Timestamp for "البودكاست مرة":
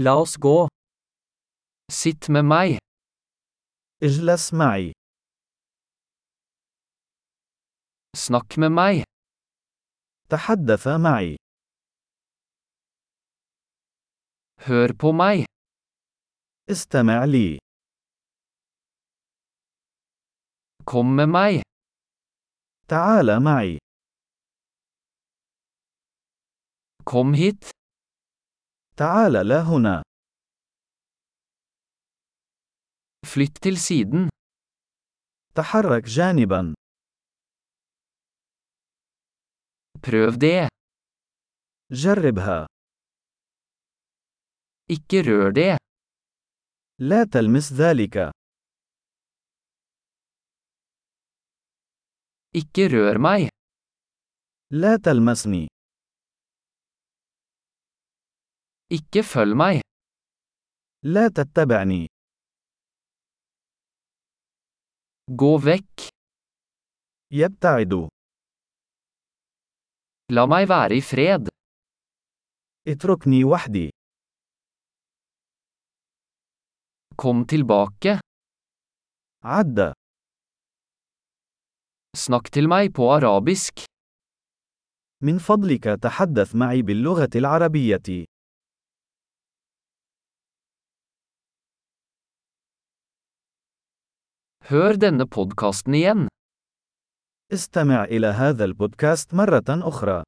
98.64-99.64